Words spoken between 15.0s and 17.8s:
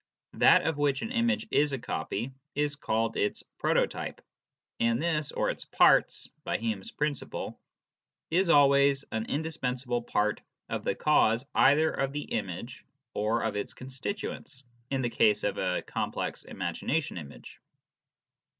the case of a complex imagi nation image).